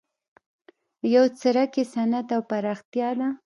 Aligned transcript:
یو 1.15 1.25
څرک 1.39 1.71
یې 1.79 1.83
صنعت 1.93 2.27
او 2.35 2.41
پراختیا 2.49 3.09
ده. 3.19 3.27